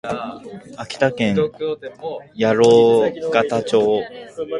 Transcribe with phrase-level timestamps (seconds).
[0.77, 4.01] 秋田県八郎潟町